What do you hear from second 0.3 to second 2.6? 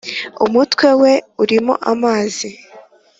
umutwe we urimo amazi